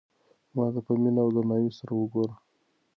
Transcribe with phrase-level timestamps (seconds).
[0.55, 2.33] ما ته په مینه او درناوي سره وگوره.